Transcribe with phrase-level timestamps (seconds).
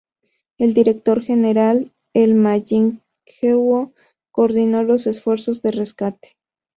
[0.57, 3.93] El director general, el Ma Ying-jeou,
[4.31, 6.37] coordinó los esfuerzos de rescate.